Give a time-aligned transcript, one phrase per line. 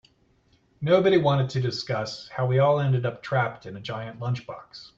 [0.81, 4.89] Nobody wanted to discuss how we all ended up trapped in a giant lunchbox.